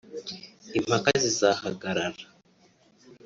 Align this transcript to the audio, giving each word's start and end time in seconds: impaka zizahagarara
impaka 0.77 1.09
zizahagarara 1.23 2.23